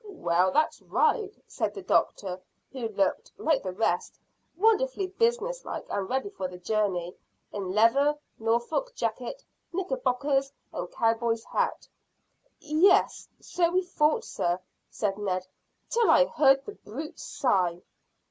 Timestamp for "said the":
1.45-1.83